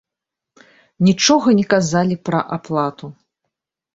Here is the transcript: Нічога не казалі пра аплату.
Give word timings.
Нічога 1.07 1.47
не 1.59 1.65
казалі 1.75 2.15
пра 2.29 2.39
аплату. 2.57 3.13